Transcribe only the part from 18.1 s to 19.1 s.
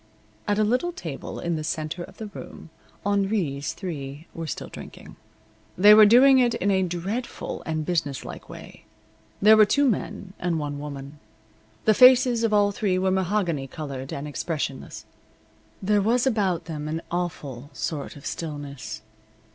of stillness.